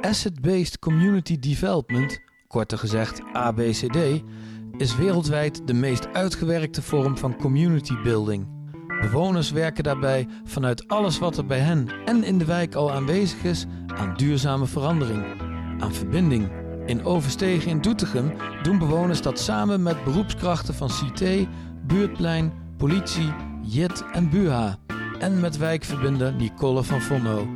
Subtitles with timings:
[0.00, 4.22] Asset-Based Community Development, korter gezegd ABCD,
[4.76, 8.46] is wereldwijd de meest uitgewerkte vorm van community building.
[9.00, 13.44] Bewoners werken daarbij vanuit alles wat er bij hen en in de wijk al aanwezig
[13.44, 15.24] is aan duurzame verandering,
[15.78, 16.50] aan verbinding.
[16.86, 21.22] In Overstegen in Doetinchem doen bewoners dat samen met beroepskrachten van CT,
[21.86, 24.78] Buurtplein, politie, JIT en BUHA.
[25.18, 27.46] En met wijkverbinder Nicole van Vonno.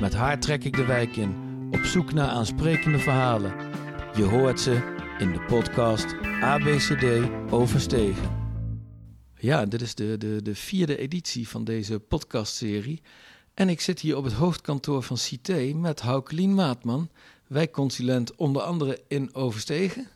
[0.00, 1.41] Met haar trek ik de wijk in,
[1.92, 3.54] zoek naar aansprekende verhalen.
[4.14, 8.30] Je hoort ze in de podcast ABCD Overstegen.
[9.34, 13.02] Ja, dit is de, de, de vierde editie van deze podcastserie.
[13.54, 17.10] En ik zit hier op het hoofdkantoor van CT met Haukelien Maatman,
[17.46, 20.08] wijkconsulent onder andere in Overstegen.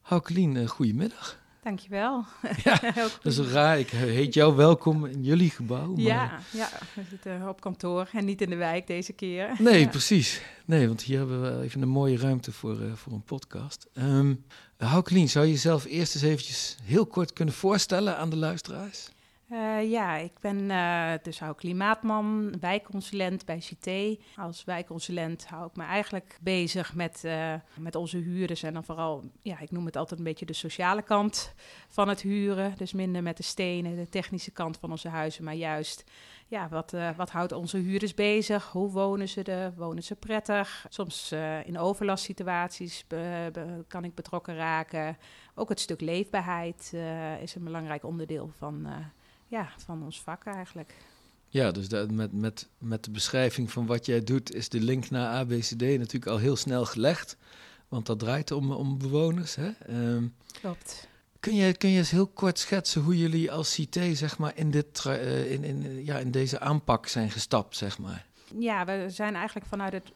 [0.00, 1.41] Haukelien, uh, goedemiddag.
[1.62, 2.24] Dankjewel.
[2.64, 2.80] Ja,
[3.22, 3.78] dat is raar.
[3.78, 5.92] Ik heet jou welkom in jullie gebouw.
[5.92, 6.02] Maar...
[6.02, 9.54] Ja, ja, we zitten op kantoor en niet in de wijk deze keer.
[9.58, 9.88] Nee, ja.
[9.88, 10.42] precies.
[10.64, 13.86] Nee, want hier hebben we even een mooie ruimte voor, uh, voor een podcast.
[13.94, 14.44] Um,
[14.76, 19.10] Haukelien, zou je jezelf eerst eens eventjes heel kort kunnen voorstellen aan de luisteraars?
[19.52, 24.18] Uh, ja, ik ben uh, dus hou klimaatman, wijkconsulent bij CT.
[24.36, 29.22] Als wijkconsulent hou ik me eigenlijk bezig met, uh, met onze huurders en dan vooral,
[29.42, 31.54] ja, ik noem het altijd een beetje de sociale kant
[31.88, 32.74] van het huren.
[32.76, 36.04] Dus minder met de stenen, de technische kant van onze huizen, maar juist,
[36.46, 38.70] ja, wat, wat houdt onze huurders bezig?
[38.70, 39.74] Hoe wonen ze er?
[39.74, 40.86] Wonen ze prettig?
[40.88, 41.32] Soms
[41.64, 43.06] in overlastsituaties
[43.88, 45.16] kan ik betrokken raken.
[45.54, 46.92] Ook het stuk leefbaarheid
[47.40, 48.86] is een belangrijk onderdeel van
[49.52, 50.94] ja, van ons vak eigenlijk.
[51.48, 55.10] Ja, dus dat met, met, met de beschrijving van wat jij doet, is de link
[55.10, 57.36] naar ABCD natuurlijk al heel snel gelegd.
[57.88, 59.54] Want dat draait om, om bewoners.
[59.54, 59.70] Hè?
[59.88, 61.08] Um, Klopt.
[61.40, 64.70] Kun je, kun je eens heel kort schetsen hoe jullie als CT zeg maar, in,
[64.70, 67.76] dit, uh, in, in, ja, in deze aanpak zijn gestapt?
[67.76, 68.26] Zeg maar?
[68.58, 70.12] Ja, we zijn eigenlijk vanuit het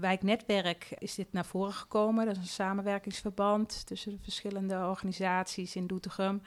[0.00, 2.26] wijknetwerk is dit naar voren gekomen.
[2.26, 6.42] Dat is een samenwerkingsverband tussen de verschillende organisaties in Doetinchem.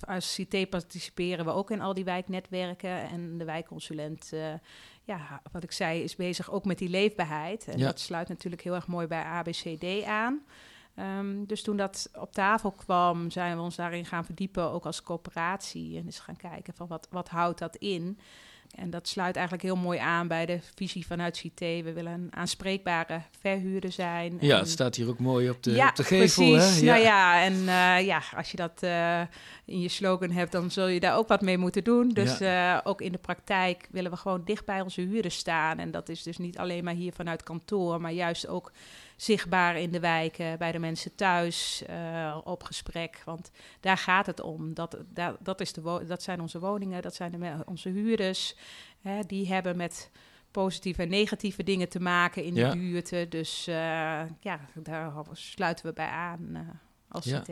[0.00, 3.08] Als CT participeren we ook in al die wijknetwerken.
[3.08, 4.52] En de wijkconsulent, uh,
[5.04, 7.68] ja, wat ik zei, is bezig ook met die leefbaarheid.
[7.68, 7.86] En Ja.
[7.86, 10.42] dat sluit natuurlijk heel erg mooi bij ABCD aan.
[10.98, 15.02] Um, dus toen dat op tafel kwam, zijn we ons daarin gaan verdiepen, ook als
[15.02, 15.98] coöperatie.
[15.98, 18.18] En eens gaan kijken van wat, wat houdt dat in.
[18.76, 21.60] En dat sluit eigenlijk heel mooi aan bij de visie vanuit CT.
[21.60, 24.36] We willen een aanspreekbare verhuurder zijn.
[24.40, 26.50] Ja, En- het staat hier ook mooi op de, ja, op de gevel.
[26.52, 26.80] precies.
[26.80, 26.86] Hè?
[26.86, 29.20] Nou ja, en eh, ja, als je dat eh,
[29.64, 32.08] in je slogan hebt, dan zul je daar ook wat mee moeten doen.
[32.08, 35.78] Dus eh, ook in de praktijk willen we gewoon dicht bij onze huurders staan.
[35.78, 38.72] En dat is dus niet alleen maar hier vanuit kantoor, maar juist ook
[39.16, 43.22] zichtbaar in de wijken, bij de mensen thuis, eh, op gesprek.
[43.24, 44.74] Want daar gaat het om.
[44.74, 48.56] Dat, dat, dat, is de dat zijn onze woningen, dat zijn de, onze huurders.
[49.00, 50.10] Hè, die hebben met
[50.50, 53.30] positieve en negatieve dingen te maken in de buurten.
[53.30, 53.74] Dus eh,
[54.40, 56.60] ja, daar sluiten we bij aan eh,
[57.08, 57.40] als Ja.
[57.40, 57.48] CT.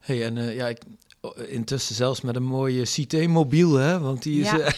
[0.00, 0.80] Hey, en ja, ik,
[1.46, 4.00] intussen zelfs met een mooie CT-mobiel, hè?
[4.00, 4.50] Want die is...
[4.50, 4.58] Ja.
[4.58, 4.72] eh,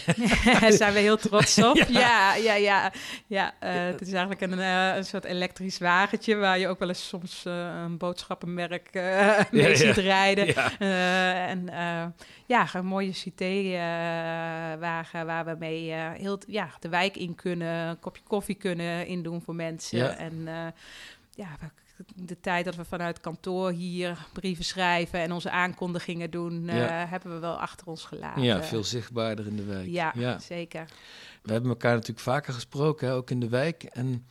[0.61, 1.75] Daar zijn we heel trots op.
[1.89, 2.35] Ja.
[2.35, 2.91] ja, ja, ja.
[3.27, 6.35] ja eh, het is eigenlijk een, eh, een soort elektrisch wagentje...
[6.35, 10.55] waar je ook wel eens soms eh, een boodschappenmerk eh mee Ja, ziet rijden.
[10.79, 12.05] Eh, en eh,
[12.45, 17.99] ja, een mooie CT-wagen waar we mee eh, heel ja, de wijk in kunnen, een
[17.99, 19.97] kopje koffie kunnen indoen voor mensen.
[19.97, 20.17] Ja.
[20.17, 20.53] En eh,
[21.35, 26.69] ja, we- de tijd dat we vanuit kantoor hier brieven schrijven en onze aankondigingen doen,
[26.69, 28.43] eh, hebben we wel achter ons gelaten.
[28.43, 29.87] ja, veel zichtbaarder in de wijk.
[29.87, 30.39] Ja, ja.
[30.39, 30.85] zeker.
[31.41, 33.83] We hebben elkaar natuurlijk vaker gesproken, hè, ook in de wijk.
[33.83, 34.25] En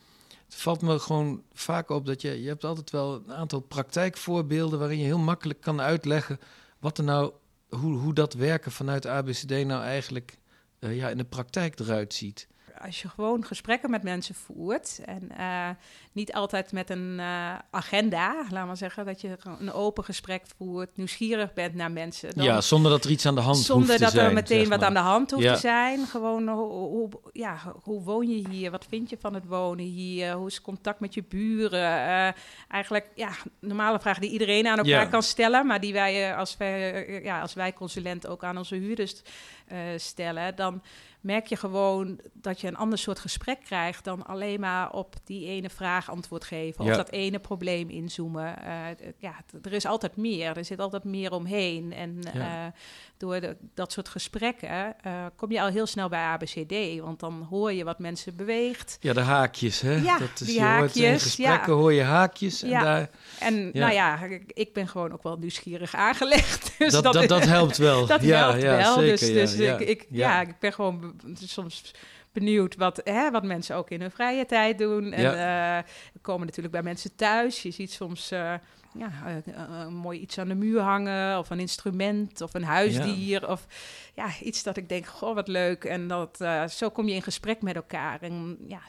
[0.45, 4.79] het valt me gewoon vaak op dat je, je hebt altijd wel een aantal praktijkvoorbeelden
[4.79, 6.39] waarin je heel makkelijk kan uitleggen
[6.79, 7.33] wat er nou,
[7.69, 10.39] hoe, hoe dat werken vanuit ABCD nou eigenlijk
[10.79, 12.49] eh, ja, in de praktijk eruit ziet.
[12.87, 15.69] Als je gewoon gesprekken met mensen voert en eh,
[16.13, 20.97] niet altijd met een eh, agenda, laat maar zeggen, dat je een open gesprek voert,
[20.97, 22.35] nieuwsgierig bent naar mensen.
[22.35, 24.33] dan- ja, zonder dat er iets aan de hand Zonder hoeft te dat zijn, er
[24.33, 25.55] meteen zeg wat aan de hand hoeft Ja.
[25.55, 26.07] te zijn.
[26.07, 28.71] Gewoon, hoe, hoe, ja, hoe woon je hier?
[28.71, 30.33] Wat vind je van het wonen hier?
[30.33, 31.81] Hoe is contact met je buren?
[31.83, 32.29] Eh,
[32.69, 33.31] eigenlijk, ja,
[33.61, 35.07] normale vragen die iedereen aan elkaar Ja.
[35.07, 38.75] kan stellen, maar die wij eh, als, wij, eh, ja, als wijkconsulent ook aan onze
[38.75, 39.23] huurders
[39.67, 40.57] eh, stellen.
[40.57, 40.83] Dan
[41.21, 45.47] merk je gewoon dat je een ander soort gesprek krijgt dan alleen maar op die
[45.47, 46.91] ene vraag antwoord geven Ja.
[46.91, 48.63] of dat ene probleem inzoomen.
[48.65, 48.73] Eh,
[49.19, 50.57] ja, er is altijd meer.
[50.57, 51.93] Er zit altijd meer omheen.
[51.93, 52.65] En Ja.
[52.67, 52.73] eh,
[53.17, 54.97] door de- dat soort gesprekken
[55.37, 57.01] kom je al heel snel bij ABCD.
[57.01, 58.97] Want dan hoor je wat mensen beweegt.
[59.01, 59.95] Ja, de haakjes, hè?
[59.95, 61.79] Ja, dat is, die je hoort in haakjes, gesprekken ja.
[61.79, 62.63] hoor je haakjes.
[62.63, 62.83] En Ja.
[62.83, 63.11] daar,
[63.41, 66.75] En nou ja, ik, ben gewoon ook wel nieuwsgierig aangelegd.
[66.79, 68.07] Dus dat, dat, dat helpt wel.
[68.07, 68.95] dat helpt wel.
[69.19, 69.79] Zeker, dus dus ja.
[69.79, 70.41] Ik, ik, Ja.
[70.41, 70.49] ja.
[70.49, 71.91] ik ben gewoon soms
[72.33, 75.13] benieuwd wat, hè, wat mensen ook in hun vrije tijd doen.
[75.13, 75.79] En Ja.
[75.79, 77.63] eh, we komen natuurlijk bij mensen thuis.
[77.63, 78.55] Je ziet soms eh,
[78.99, 79.11] ja,
[79.47, 83.49] eh, mooi iets aan de muur hangen, of een instrument, of een huisdier.
[83.49, 83.67] Of
[84.15, 85.85] ja, iets dat ik denk, goh, wat leuk.
[85.85, 86.37] En dat,
[86.69, 88.23] zo kom je in gesprek met elkaar.
[88.23, 88.81] En ja,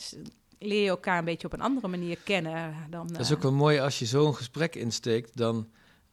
[0.59, 2.73] leer je elkaar een beetje op een andere manier kennen.
[2.89, 5.67] Dan, Dat is ook wel mooi als je zo'n gesprek insteekt, dan,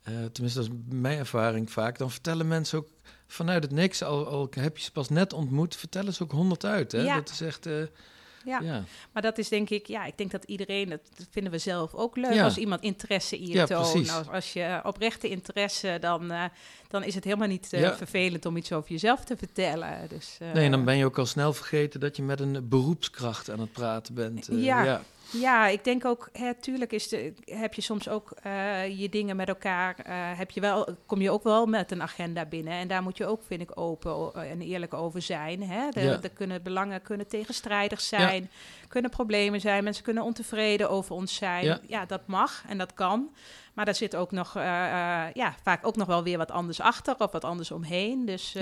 [0.05, 2.89] eh, tenminste dat is mijn ervaring vaak, dan vertellen mensen ook
[3.27, 6.65] vanuit het niks, al, al heb je ze pas net ontmoet, vertellen ze ook honderd
[6.65, 6.93] uit.
[6.93, 7.03] Hè?
[7.03, 7.15] Ja.
[7.15, 7.73] Dat is echt, eh,
[8.45, 8.61] ja.
[8.61, 8.85] ja.
[9.12, 12.17] Maar dat is denk ik, ja, ik denk dat iedereen, dat vinden we zelf ook
[12.17, 12.45] leuk, Ja.
[12.45, 14.06] als iemand interesse in je Ja, toont.
[14.06, 16.45] Nou, als je oprechte interesse, dan, eh,
[16.89, 20.09] dan is het helemaal niet vervelend om iets over jezelf te vertellen.
[20.09, 23.51] Dus, Nee, en dan ben je ook al snel vergeten dat je met een beroepskracht
[23.51, 24.49] aan het praten bent.
[24.51, 25.03] Ja.
[25.32, 25.67] Ja.
[25.67, 29.49] Ik denk ook, hè, tuurlijk is de, heb je soms ook eh, je dingen met
[29.49, 32.73] elkaar, eh, heb je wel, kom je ook wel met een agenda binnen.
[32.73, 35.62] En daar moet je ook, vind ik, open en eerlijk over zijn.
[35.62, 35.91] Hè?
[35.91, 36.23] De, Ja.
[36.23, 38.50] Er kunnen belangen kunnen tegenstrijdig zijn,
[38.88, 41.65] kunnen problemen zijn, mensen kunnen ontevreden over ons zijn.
[41.65, 41.81] Ja.
[41.87, 43.35] Ja, dat mag en dat kan.
[43.75, 44.62] Maar daar zit ook nog, eh,
[45.32, 48.25] ja, vaak ook nog wel weer wat anders achter of wat anders omheen.
[48.25, 48.56] Dus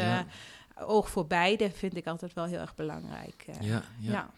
[0.87, 3.45] oog voor beide vind ik altijd wel heel erg belangrijk.
[3.61, 4.31] Ja, ja.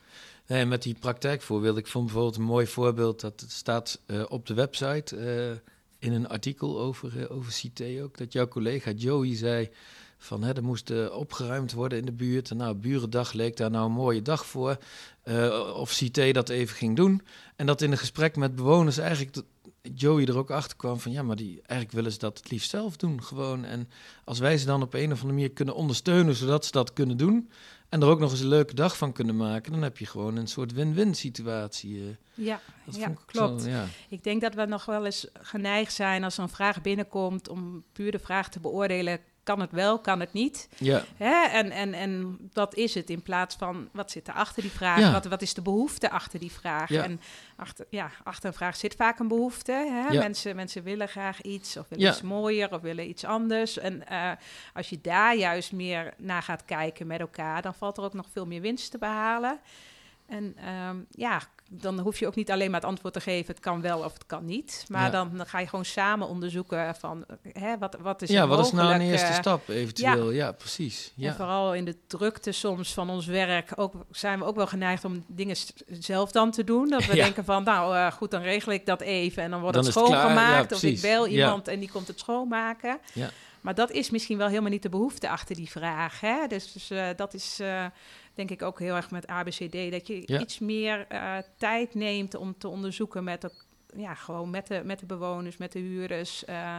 [0.47, 4.55] Nee, met die praktijkvoorbeeld, ik vond bijvoorbeeld een mooi voorbeeld, dat staat eh, op de
[4.55, 5.51] website eh,
[5.99, 9.71] in een artikel over, eh, over CT ook, dat jouw collega Joey zei
[10.19, 12.51] van hè, er moest opgeruimd worden in de buurt.
[12.51, 14.79] En nou, Burendag leek daar nou een mooie dag voor.
[15.75, 17.23] Of CT dat even ging doen.
[17.57, 19.37] En dat in een gesprek met bewoners eigenlijk
[19.95, 22.71] Joey er ook achter kwam van ja, maar die, eigenlijk willen ze dat het liefst
[22.71, 23.65] zelf doen gewoon.
[23.65, 23.89] En
[24.25, 27.17] als wij ze dan op een of andere manier kunnen ondersteunen zodat ze dat kunnen
[27.17, 27.51] doen
[27.95, 30.37] en er ook nog eens een leuke dag van kunnen maken, dan heb je gewoon
[30.37, 31.99] een soort win-win situatie.
[32.01, 32.45] eh.
[32.45, 33.63] Ja, Dat ja klopt.
[33.63, 33.85] zo, ja.
[34.09, 37.85] Ik denk dat we nog wel eens geneigd zijn als er een vraag binnenkomt om
[37.93, 39.19] puur de vraag te beoordelen.
[39.45, 40.69] Kan het wel, kan het niet?
[40.79, 41.47] Ja, Hè?
[41.47, 44.99] En, en, en dat is het in plaats van wat zit er achter die vraag?
[44.99, 45.13] Ja.
[45.13, 46.89] Wat, wat is de behoefte achter die vraag?
[46.89, 47.03] Ja.
[47.03, 47.21] En
[47.57, 49.73] achter, ja, achter een vraag zit vaak een behoefte.
[49.73, 50.13] Hè?
[50.13, 50.21] Ja.
[50.21, 53.79] Mensen, mensen willen graag iets of willen iets mooier of willen iets anders.
[53.79, 54.31] En eh,
[54.75, 58.27] als je daar juist meer naar gaat kijken met elkaar, dan valt er ook nog
[58.33, 59.61] veel meer winst te behalen.
[60.27, 61.41] En ehm, ja,
[61.71, 64.13] dan hoef je ook niet alleen maar het antwoord te geven, het kan wel of
[64.13, 64.85] het kan niet.
[64.89, 65.11] Maar Ja.
[65.11, 68.73] dan, dan ga je gewoon samen onderzoeken van, hè, wat, wat is ja wat is
[68.73, 70.31] nou een eerste eh, stap eventueel?
[70.31, 71.13] Ja, precies.
[71.17, 71.35] en Ja.
[71.35, 75.25] vooral in de drukte soms van ons werk ook, zijn we ook wel geneigd om
[75.27, 75.57] dingen
[75.89, 76.89] zelf dan te doen.
[76.89, 79.77] Dat we denken van, nou eh, goed, dan regel ik dat even en dan wordt
[79.77, 80.73] Dan het schoongemaakt.
[80.73, 82.99] Of ik bel iemand en die komt het schoonmaken.
[83.13, 83.31] Ja.
[83.61, 86.21] Maar dat is misschien wel helemaal niet de behoefte achter die vraag.
[86.21, 86.47] Hè?
[86.47, 87.85] Dus, dus, eh, dat is eh,
[88.35, 89.91] denk ik ook heel erg met ABCD.
[89.91, 90.41] Dat je Ja.
[90.41, 93.65] iets meer eh, tijd neemt om te onderzoeken met, ook,
[93.97, 96.45] ja, gewoon met, de, met de bewoners, met de huurders.
[96.45, 96.77] eh,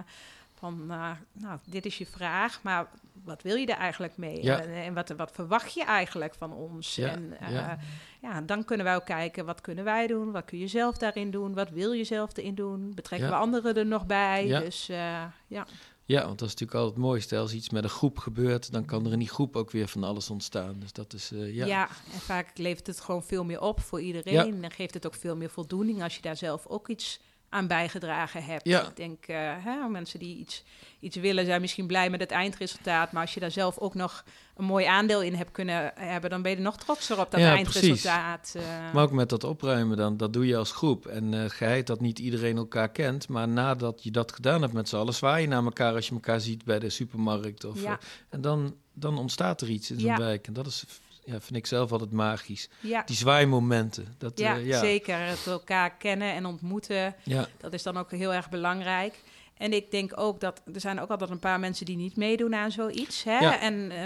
[0.58, 2.88] van, eh, nou, dit is je vraag, maar
[3.24, 4.44] wat wil je er eigenlijk mee?
[4.44, 4.60] Ja.
[4.62, 6.96] En, en wat, wat verwacht je eigenlijk van ons?
[6.96, 7.78] Ja, En ja.
[8.22, 10.32] ja, dan kunnen wij ook kijken, wat kunnen wij doen?
[10.32, 11.54] Wat kun je zelf daarin doen?
[11.54, 12.92] Wat wil je zelf erin doen?
[12.96, 14.48] Betrekken we anderen er nog bij?
[14.48, 15.66] Dus ja.
[16.06, 17.38] Ja, want dat is natuurlijk altijd het mooiste.
[17.38, 20.04] Als iets met een groep gebeurt, dan kan er in die groep ook weer van
[20.04, 20.80] alles ontstaan.
[20.80, 21.66] Dus dat is, eh, ja.
[21.66, 21.90] Ja.
[22.14, 24.64] en vaak levert het gewoon veel meer op voor iedereen.
[24.64, 27.20] En geeft het ook veel meer voldoening als je daar zelf ook iets
[27.50, 28.66] aan bijgedragen hebt.
[28.68, 28.88] Ja.
[28.88, 30.64] Ik denk, eh, hè, mensen die iets,
[31.00, 33.12] iets willen zijn misschien blij met het eindresultaat.
[33.12, 34.24] Maar als je daar zelf ook nog
[34.56, 37.40] een mooi aandeel in hebt kunnen hebben, dan ben je er nog trotser op dat
[37.40, 38.54] Ja, eindresultaat.
[38.58, 38.94] eh.
[38.94, 41.06] Maar ook met dat opruimen dan, dat doe je als groep.
[41.06, 44.90] En eh geheid dat niet iedereen elkaar kent, maar nadat je dat gedaan hebt met
[44.90, 47.64] z'n allen, zwaai je naar elkaar als je elkaar ziet bij de supermarkt.
[47.64, 48.00] Of, Ja.
[48.30, 50.48] en dan, dan ontstaat er iets in zo'n wijk.
[50.48, 50.86] En dat is,
[51.26, 52.70] ja, vind ik zelf altijd magisch.
[52.80, 53.04] ja.
[53.06, 54.16] Die zwaaimomenten.
[54.18, 54.80] Dat, Ja, eh, ja.
[54.80, 55.20] zeker.
[55.20, 57.16] Het elkaar kennen en ontmoeten.
[57.24, 59.14] Ja, Dat is dan ook heel erg belangrijk.
[59.58, 62.56] En ik denk ook dat er zijn ook altijd een paar mensen die niet meedoen
[62.56, 63.24] aan zoiets.
[63.24, 63.38] Hè?
[63.40, 63.60] Ja.
[63.60, 64.04] En, eh,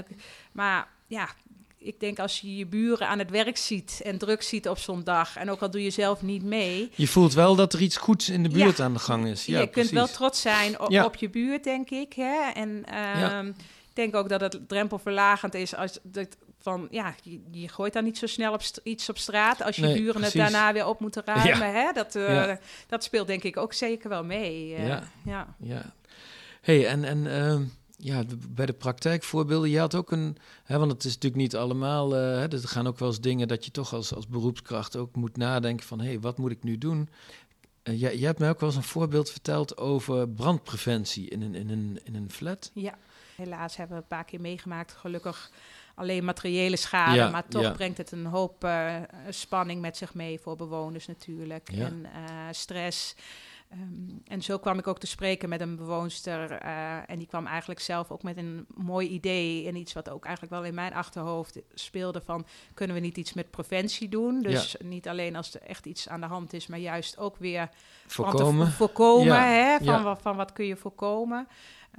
[0.51, 1.29] maar ja,
[1.77, 5.03] ik denk als je je buren aan het werk ziet en druk ziet op zo'n
[5.03, 7.97] dag, en ook al doe je zelf niet mee, je voelt wel dat er iets
[7.97, 8.83] goeds in de buurt Ja.
[8.83, 9.45] aan de gang is.
[9.45, 11.05] Ja, je kunt wel trots zijn op, Ja.
[11.05, 12.13] op je buurt, denk ik.
[12.13, 12.49] Hè?
[12.53, 16.27] En ehm, ik denk ook dat het drempelverlagend is als dat
[16.61, 19.81] van ja, je, je gooit dan niet zo snel op iets op straat als je
[19.81, 20.33] Nee, buren precies.
[20.33, 21.73] het daarna weer op moeten ruimen.
[21.73, 21.91] Hè?
[21.93, 22.59] Dat, eh, Ja.
[22.87, 24.75] dat speelt denk ik ook zeker wel mee.
[24.75, 25.03] eh, Ja.
[25.25, 25.55] ja.
[25.59, 25.93] Ja.
[26.61, 27.63] hey, en, en ehm,
[27.97, 30.37] ja, bij de praktijkvoorbeelden, je had ook een...
[30.63, 32.15] Hè, want het is natuurlijk niet allemaal...
[32.15, 35.15] eh, hè, er gaan ook wel eens dingen dat je toch als, als beroepskracht ook
[35.15, 35.99] moet nadenken van...
[35.99, 37.09] hé, hey, wat moet ik nu doen?
[37.83, 41.69] Jij, jij hebt mij ook wel eens een voorbeeld verteld over brandpreventie in een, in
[41.69, 42.71] een, in een flat.
[42.73, 42.97] Ja,
[43.35, 44.91] helaas hebben we een paar keer meegemaakt.
[44.93, 45.51] Gelukkig
[45.99, 47.71] alleen materiële schade, Ja, maar toch ja.
[47.71, 48.95] brengt het een hoop eh,
[49.29, 51.71] spanning met zich mee voor bewoners natuurlijk.
[51.71, 51.85] Ja.
[51.85, 53.15] En eh, stress.
[53.69, 53.81] Ehm,
[54.27, 56.51] en zo kwam ik ook te spreken met een bewoonster.
[56.51, 59.67] eh, en die kwam eigenlijk zelf ook met een mooi idee.
[59.67, 63.33] En iets wat ook eigenlijk wel in mijn achterhoofd speelde: van kunnen we niet iets
[63.33, 64.41] met preventie doen?
[64.41, 67.69] Dus niet alleen als er echt iets aan de hand is, maar juist ook weer
[68.07, 68.67] van Voorkomen.
[68.67, 69.25] vo- voorkomen.
[69.25, 69.77] Ja, Hè?
[69.77, 70.15] Van, ja.
[70.15, 71.47] van wat kun je voorkomen?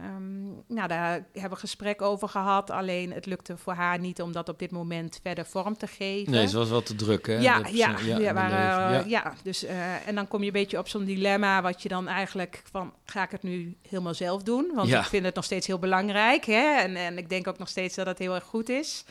[0.02, 2.71] Ehm, nou, daar hebben we gesprek over gehad.
[2.71, 6.33] Alleen het lukte voor haar niet om dat op dit moment verder vorm te geven.
[6.33, 7.33] Nee, ze was wel te druk, hè?
[7.38, 9.04] Ja, ja, ja, maar, leven.
[9.04, 9.33] eh, ja.
[9.42, 12.62] dus, eh, en dan kom je een beetje op zo'n dilemma, wat je dan eigenlijk
[12.71, 14.71] van, ga ik het nu helemaal zelf doen?
[14.75, 14.99] Want Ja.
[15.00, 16.76] ik vind het nog steeds heel belangrijk, hè?
[16.80, 19.04] En, en ik denk ook nog steeds dat het heel erg goed is.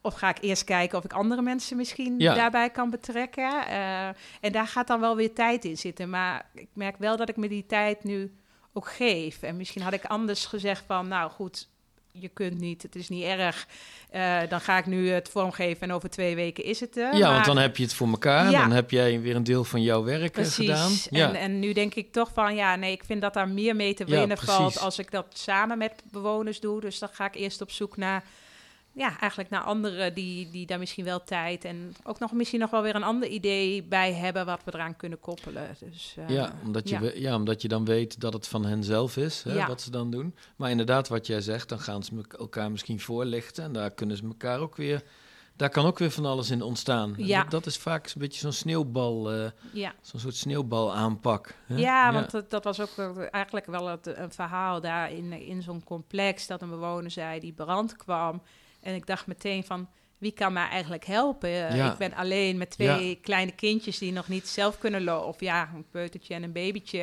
[0.00, 2.34] Of ga ik eerst kijken of ik andere mensen misschien Ja.
[2.34, 3.66] daarbij kan betrekken?
[3.66, 4.06] Eh,
[4.40, 6.10] en daar gaat dan wel weer tijd in zitten.
[6.10, 8.32] Maar ik merk wel dat ik me die tijd nu
[8.74, 9.42] ook geef.
[9.42, 11.68] En misschien had ik anders gezegd van, nou goed,
[12.12, 13.66] je kunt niet, het is niet erg.
[14.10, 17.16] Eh, dan ga ik nu het vormgeven en over twee weken is het er.
[17.16, 18.50] Ja, want dan heb je het voor elkaar.
[18.50, 18.60] Ja.
[18.60, 20.54] Dan heb jij weer een deel van jouw werk Precies.
[20.54, 20.92] gedaan.
[21.10, 21.28] Ja.
[21.28, 23.94] En, en nu denk ik toch van, ja, nee, ik vind dat daar meer mee
[23.94, 26.80] te winnen valt als ik dat samen met bewoners doe.
[26.80, 28.24] Dus dan ga ik eerst op zoek naar,
[28.94, 32.70] ja, eigenlijk naar anderen die, die daar misschien wel tijd en ook nog misschien nog
[32.70, 35.76] wel weer een ander idee bij hebben wat we eraan kunnen koppelen.
[35.90, 37.00] Dus, eh, ja, omdat je, ja.
[37.00, 39.66] we- ja, omdat je dan weet dat het van hen zelf is, hè, Ja.
[39.66, 40.34] wat ze dan doen.
[40.56, 43.64] Maar inderdaad, wat jij zegt, dan gaan ze elkaar misschien voorlichten.
[43.64, 45.02] En daar kunnen ze elkaar ook weer...
[45.56, 47.14] Daar kan ook weer van alles in ontstaan.
[47.16, 47.42] Ja.
[47.42, 49.92] Dat, dat is vaak een beetje zo'n sneeuwbal, eh, ja.
[50.00, 51.54] zo'n soort sneeuwbal aanpak.
[51.66, 51.76] Hè?
[51.76, 55.62] Ja, want dat, dat was ook wel eigenlijk wel het, een verhaal daar in, in
[55.62, 58.42] zo'n complex dat een bewoner zei die brand kwam.
[58.84, 59.88] En ik dacht meteen van,
[60.18, 61.48] wie kan mij eigenlijk helpen?
[61.68, 61.92] Eh, Ja.
[61.92, 65.28] Ik ben alleen met twee kleine kindjes die nog niet zelf kunnen lopen.
[65.28, 67.00] Of ja, een peutertje en een babytje.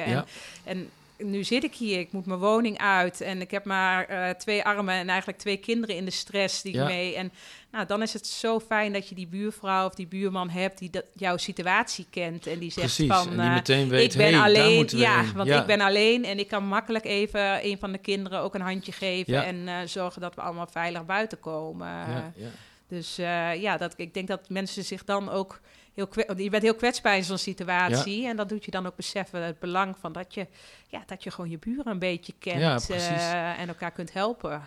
[0.63, 0.89] En
[1.24, 4.63] nu zit ik hier, ik moet mijn woning uit en ik heb maar eh, twee
[4.63, 7.16] armen en eigenlijk twee kinderen in de stress die ik mee.
[7.16, 7.32] En
[7.72, 10.90] nou, dan is het zo fijn dat je die buurvrouw of die buurman hebt die
[10.90, 13.28] dat, jouw situatie kent en die zegt Precies, van.
[13.28, 15.34] en die eh, meteen weet, ik ben hey, alleen, ja, heen.
[15.34, 15.60] want Ja.
[15.60, 18.92] ik ben alleen en ik kan makkelijk even een van de kinderen ook een handje
[18.92, 19.44] geven Ja.
[19.44, 21.88] en eh, zorgen dat we allemaal veilig buiten komen.
[21.88, 22.48] Ja, ja.
[22.88, 23.16] Dus
[23.62, 25.60] ja, dat, ik denk dat mensen zich dan ook
[25.93, 28.95] heel kwe- je bent heel kwetsbaar in zo'n situatie en dat doet je dan ook
[28.95, 30.48] beseffen het belang van dat je,
[30.88, 34.62] ja, dat je gewoon je buren een beetje kent Ja, eh, en elkaar kunt helpen.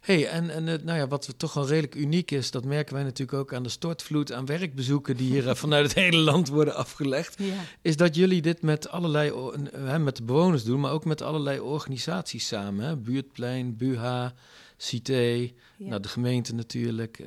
[0.00, 3.38] hey, en, en nou ja, wat toch wel redelijk uniek is, dat merken wij natuurlijk
[3.38, 7.34] ook aan de stortvloed aan werkbezoeken die hier eh, vanuit het hele land worden afgelegd,
[7.38, 7.54] Ja.
[7.82, 11.22] is dat jullie dit met allerlei, eh, hè, met de bewoners doen, maar ook met
[11.22, 12.84] allerlei organisaties samen.
[12.84, 12.96] Hè?
[12.96, 14.34] Buurtplein, BUHA,
[14.76, 17.22] Cité, nou, de gemeente natuurlijk.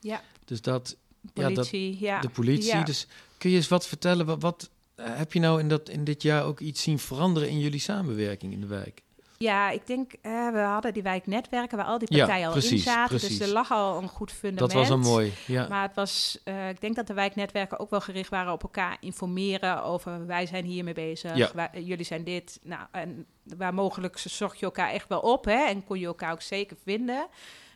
[0.00, 0.22] Ja.
[0.44, 0.96] Dus dat,
[1.34, 2.20] ja, dat, Politie, ja.
[2.20, 2.74] de politie.
[2.74, 2.82] Ja.
[2.82, 3.06] Dus
[3.38, 4.26] kun je eens wat vertellen?
[4.26, 7.48] Wat, wat eh, heb je nou in, dat, in dit jaar ook iets zien veranderen
[7.48, 9.02] in jullie samenwerking in de wijk?
[9.38, 12.78] Ja, ik denk, eh, we hadden die wijknetwerken waar al die Ja, partijen al in
[12.78, 13.16] zaten.
[13.16, 13.38] precies.
[13.38, 14.72] Dus er lag al een goed fundament.
[14.72, 15.32] Dat was al mooi.
[15.46, 15.68] Ja.
[15.68, 18.96] Maar het was, eh, ik denk dat de wijknetwerken ook wel gericht waren op elkaar
[19.00, 21.70] informeren over wij zijn hiermee bezig, Ja.
[21.72, 22.60] jullie zijn dit.
[22.62, 23.26] Nou, en
[23.56, 26.76] waar mogelijk zorg je elkaar echt wel op hè, en kon je elkaar ook zeker
[26.84, 27.26] vinden.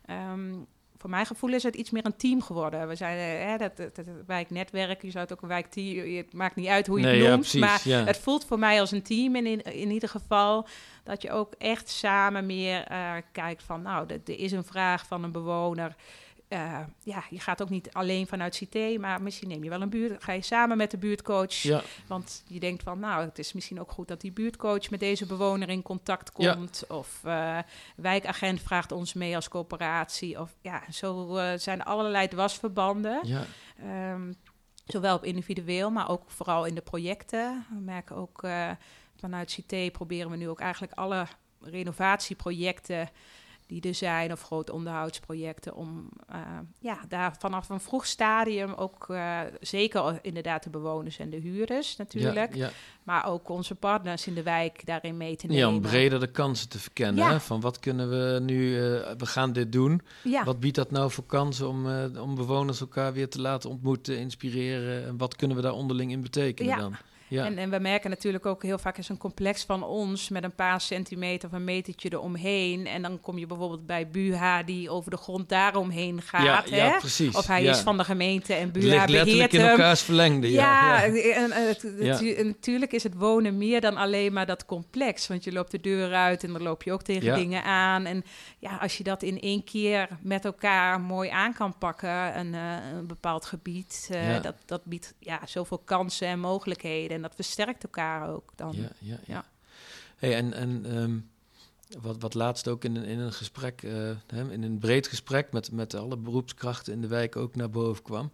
[0.05, 0.55] Ehm,
[0.99, 2.89] voor mijn gevoel is het iets meer een team geworden.
[2.89, 6.57] We zijn eh, dat, dat, dat wijknetwerk, je zou het ook een wijkteam, het maakt
[6.57, 8.05] niet uit hoe je Nee, het ja, noemt, precies, maar ja.
[8.05, 10.67] het voelt voor mij als een team in, in, in ieder geval.
[11.05, 15.25] Dat je ook echt samen meer eh, kijkt van, nou, er is een vraag van
[15.25, 15.95] een bewoner.
[16.49, 19.89] Eh, ja, je gaat ook niet alleen vanuit CT, maar misschien neem je wel een
[19.91, 20.25] buurt.
[20.25, 21.53] Ga je samen met de buurtcoach.
[21.55, 21.83] ja.
[22.07, 25.27] Want je denkt van, nou, het is misschien ook goed dat die buurtcoach met deze
[25.27, 26.55] bewoner in contact Ja.
[26.55, 26.85] komt.
[26.89, 27.59] Of eh,
[27.97, 30.41] wijkagent vraagt ons mee als coöperatie.
[30.41, 33.21] Of ja, zo eh, zijn allerlei dwarsverbanden.
[33.27, 33.45] ja.
[33.83, 34.33] Ehm,
[34.87, 37.67] zowel op individueel, maar ook vooral in de projecten.
[37.71, 38.47] We merken ook
[39.17, 41.27] vanuit CT proberen we nu ook eigenlijk alle
[41.61, 43.09] renovatieprojecten
[43.69, 46.39] die er zijn, of grote onderhoudsprojecten, om eh,
[46.79, 51.97] ja, daar vanaf een vroeg stadium ook eh, zeker inderdaad de bewoners en de huurders
[51.97, 52.71] natuurlijk, Ja, ja.
[53.03, 55.63] maar ook onze partners in de wijk daarin mee te nemen.
[55.63, 57.25] ja, om breder de kansen te verkennen.
[57.25, 57.31] Ja.
[57.31, 57.41] Hè?
[57.41, 60.03] Van wat kunnen we nu, eh, we gaan dit doen.
[60.25, 60.45] Ja.
[60.45, 65.07] Wat biedt dat nou voor kansen om, om bewoners elkaar weer te laten ontmoeten, inspireren?
[65.07, 66.97] En wat kunnen we daar onderling in betekenen dan?
[67.29, 70.45] Ja, En, en we merken natuurlijk ook heel vaak is een complex van ons met
[70.45, 72.87] een paar centimeter of een metertje eromheen.
[72.87, 76.69] En dan kom je bijvoorbeeld bij Buha die over de grond daaromheen ja, gaat.
[76.69, 76.99] ja, hè?
[76.99, 77.37] precies.
[77.37, 77.71] Of hij ja.
[77.71, 79.69] is van de gemeente en Buha ligt beheert letterlijk in hem.
[79.69, 80.51] elkaars verlengde.
[80.51, 81.23] Ja, Ja, ja.
[81.33, 82.35] En, en het- het- Ja.
[82.35, 85.27] en natuurlijk is het wonen meer dan alleen maar dat complex.
[85.27, 87.35] Want je loopt de deur uit en dan loop je ook tegen Ja.
[87.35, 88.05] dingen aan.
[88.05, 88.25] En
[88.59, 92.61] ja, als je dat in één keer met elkaar mooi aan kan pakken, een, eh,
[92.97, 94.41] een bepaald gebied, eh, Ja.
[94.41, 97.18] dat, dat biedt ja, zoveel kansen en mogelijkheden.
[97.19, 98.73] En dat versterkt elkaar ook dan.
[98.77, 99.19] Ja, ja, ja.
[99.27, 99.45] Ja.
[100.17, 101.19] Hey, en en ehm,
[102.03, 105.73] wat, wat laatst ook in een, in een gesprek, eh, in een breed gesprek met,
[105.73, 108.33] met alle beroepskrachten in de wijk ook naar boven kwam,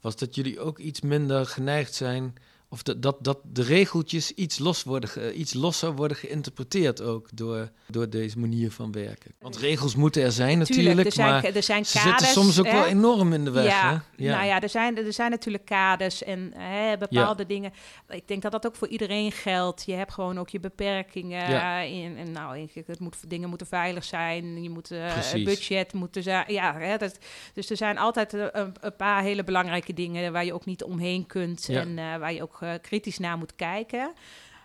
[0.00, 2.34] was dat jullie ook iets minder geneigd zijn
[2.72, 7.70] of dat, dat, dat de regeltjes iets, los worden, iets losser worden geïnterpreteerd ook door,
[7.86, 9.34] door deze manier van werken.
[9.38, 12.58] Want regels moeten er zijn natuurlijk, er zijn, maar er zijn ze kaders, zitten soms
[12.58, 12.72] ook hè?
[12.72, 13.64] wel enorm in de weg.
[13.64, 14.24] Ja, hè?
[14.28, 17.48] nou ja, er zijn, er zijn natuurlijk kaders en hè, bepaalde Ja.
[17.48, 17.72] dingen.
[18.08, 19.82] Ik denk dat dat ook voor iedereen geldt.
[19.86, 21.50] Je hebt gewoon ook je beperkingen.
[21.50, 21.78] Ja.
[21.80, 24.62] In, en nou, het moet, dingen moeten veilig zijn.
[24.62, 26.44] Je moet eh, budget moeten zijn.
[26.52, 27.18] Ja, hè, dat,
[27.54, 30.84] dus er zijn altijd eh, een, een paar hele belangrijke dingen waar je ook niet
[30.84, 31.80] omheen kunt Ja.
[31.80, 34.12] en eh, waar je ook eh, kritisch naar moet kijken.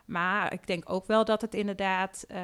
[0.06, 2.26] Maar ik denk ook wel dat het inderdaad.
[2.28, 2.40] eh,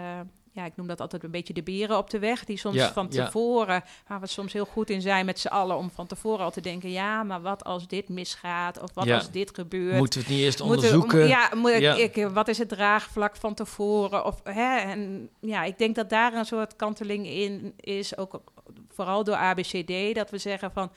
[0.56, 2.44] ja, ik noem dat altijd een beetje de beren op de weg.
[2.46, 3.26] Die soms Ja, van ja.
[3.26, 6.52] tevoren, waar we soms heel goed in zijn met z'n allen, om van tevoren al
[6.52, 8.82] te denken: ja, maar wat als dit misgaat?
[8.82, 9.16] Of wat Ja.
[9.16, 9.98] als dit gebeurt?
[9.98, 11.28] Moeten we het niet eerst onderzoeken?
[11.28, 11.96] ja, moet ik, Ja.
[11.96, 14.26] ik- wat is het draagvlak van tevoren?
[14.26, 18.42] Of, hè, en ja, ik denk dat daar een soort kanteling in is, ook
[18.90, 20.92] vooral door ABCD, dat we zeggen van.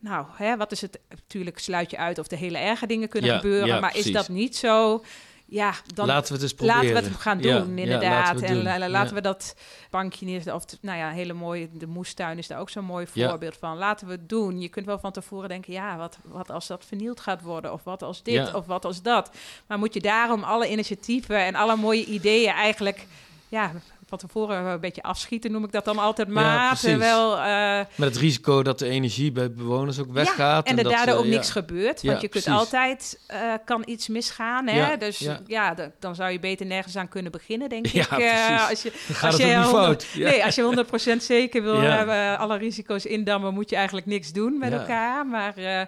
[0.00, 0.98] Nou, hè, wat is het?
[1.08, 4.12] Natuurlijk sluit je uit of er hele erge dingen kunnen Ja, gebeuren, ja, maar is
[4.12, 5.04] dat niet zo?
[5.46, 6.84] Ja, dan laten we het eens proberen.
[6.84, 8.24] laten we het gaan doen, ja, inderdaad.
[8.34, 8.62] laten en doen.
[8.62, 9.54] la- laten we dat
[9.90, 13.56] bankje neer, of nou ja, hele mooie, de moestuin is daar ook zo'n mooi voorbeeld
[13.56, 13.76] van.
[13.76, 14.60] Laten we het doen.
[14.60, 17.84] Je kunt wel van tevoren denken, ja, wat, wat als dat vernield gaat worden, of
[17.84, 19.30] wat als dit, of wat als dat.
[19.66, 23.06] Maar moet je daarom alle initiatieven en alle mooie ideeën eigenlijk,
[23.48, 23.72] ja,
[24.10, 26.66] van tevoren een beetje afschieten, noem ik dat dan altijd Ja, maar.
[26.68, 26.88] precies.
[26.88, 30.64] terwijl, eh, Met het risico dat de energie bij bewoners ook weggaat.
[30.66, 31.30] ja, en er dat daardoor ook ja.
[31.30, 31.86] niks gebeurt.
[31.86, 32.50] Want Ja, je kunt precies.
[32.52, 34.66] altijd, eh, kan iets misgaan.
[34.66, 34.76] Hè?
[34.76, 35.40] Ja, dus ja.
[35.46, 38.10] ja, dan zou je beter nergens aan kunnen beginnen, denk Ja, ik.
[38.10, 38.68] eh, precies.
[38.70, 40.06] als je, Dan gaat als je ook niet 100 fout.
[40.14, 40.28] Ja.
[40.30, 41.96] Nee, als je 100% zeker wil Ja.
[41.96, 44.78] hebben, alle risico's indammen, moet je eigenlijk niks doen met Ja.
[44.78, 45.26] elkaar.
[45.26, 45.80] Maar eh,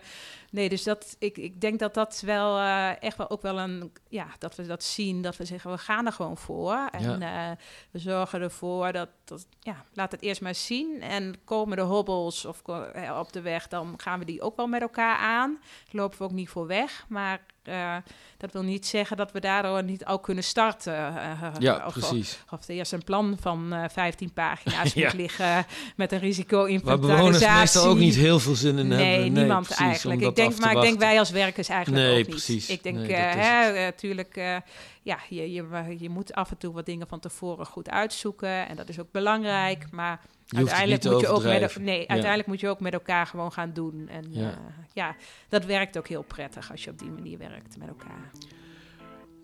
[0.53, 3.93] nee, dus dat, ik, ik denk dat dat wel eh, echt wel ook wel een,
[4.09, 6.89] ja, dat we dat zien, dat we zeggen, we gaan er gewoon voor.
[6.91, 7.51] En eh,
[7.91, 11.01] we zorgen ervoor dat, dat, ja, laat het eerst maar zien.
[11.03, 14.67] En komen de hobbels of eh, op de weg, dan gaan we die ook wel
[14.67, 15.59] met elkaar aan.
[15.91, 17.41] Lopen we ook niet voor weg, maar...
[17.63, 17.97] eh,
[18.39, 20.95] dat wil niet zeggen dat we daardoor niet al kunnen starten.
[20.95, 22.43] eh, Ja, of, precies.
[22.51, 25.05] of er eerst een plan van eh 15 pagina's Ja.
[25.05, 27.17] moet liggen met een Waar risico-inventarisatie.
[27.17, 29.33] bewoners meestal ook niet heel veel zin in Nee, hebben.
[29.33, 30.21] niemand precies, eigenlijk.
[30.21, 32.29] Ik denk, maar ik denk wij als werkers eigenlijk Nee, ook niet.
[32.29, 32.69] precies.
[32.69, 34.61] Ik denk, Nee, natuurlijk,
[35.03, 38.69] ja, je, je, je moet af en toe wat dingen van tevoren goed uitzoeken.
[38.69, 39.91] En dat is ook belangrijk.
[39.91, 42.07] Maar hoeft het uiteindelijk moet je ook met, nee, Ja.
[42.07, 44.09] uiteindelijk moet je ook met elkaar gewoon gaan doen.
[44.09, 44.41] En Ja.
[44.41, 44.59] ja.
[44.93, 45.17] ja,
[45.49, 48.31] dat werkt ook heel prettig als je op die manier werkt met elkaar.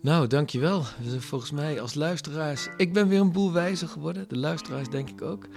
[0.01, 0.83] Nou, dankjewel.
[1.17, 2.67] Volgens mij als luisteraars...
[2.77, 4.25] Ik ben weer een boel wijzer geworden.
[4.27, 5.47] De luisteraars denk ik ook.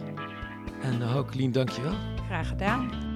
[0.82, 1.94] En Haukelien, dankjewel.
[2.26, 3.09] Graag gedaan.